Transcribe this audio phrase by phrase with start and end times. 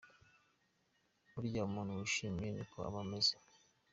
[1.31, 3.33] Burya umuntu wishimye ni uku aba ameze.